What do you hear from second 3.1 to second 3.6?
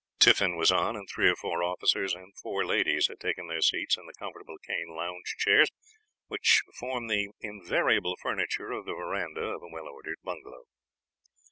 taken